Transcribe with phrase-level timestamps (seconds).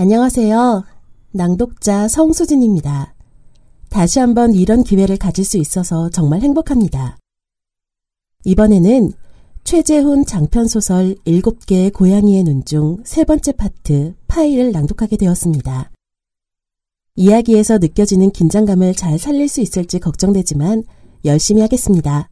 [0.00, 0.84] 안녕하세요.
[1.32, 3.16] 낭독자 성수진입니다.
[3.90, 7.18] 다시 한번 이런 기회를 가질 수 있어서 정말 행복합니다.
[8.44, 9.10] 이번에는
[9.64, 15.90] 최재훈 장편소설 7개의 고양이의 눈 중 세 번째 파트 파일을 낭독하게 되었습니다.
[17.16, 20.84] 이야기에서 느껴지는 긴장감을 잘 살릴 수 있을지 걱정되지만
[21.24, 22.28] 열심히 하겠습니다.